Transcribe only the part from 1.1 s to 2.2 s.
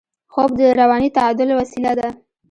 تعادل وسیله ده